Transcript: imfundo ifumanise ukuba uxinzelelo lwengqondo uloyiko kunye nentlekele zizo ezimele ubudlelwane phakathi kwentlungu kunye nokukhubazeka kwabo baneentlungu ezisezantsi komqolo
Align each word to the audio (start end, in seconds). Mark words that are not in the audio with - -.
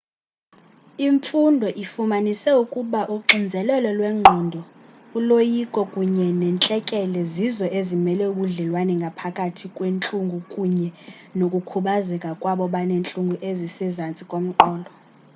imfundo 1.07 1.65
ifumanise 1.83 2.49
ukuba 2.63 3.01
uxinzelelo 3.15 3.89
lwengqondo 3.97 4.61
uloyiko 5.17 5.81
kunye 5.93 6.27
nentlekele 6.41 7.21
zizo 7.33 7.67
ezimele 7.79 8.23
ubudlelwane 8.31 8.93
phakathi 9.19 9.67
kwentlungu 9.75 10.37
kunye 10.53 10.89
nokukhubazeka 11.37 12.29
kwabo 12.41 12.65
baneentlungu 12.73 13.35
ezisezantsi 13.49 14.23
komqolo 14.31 14.89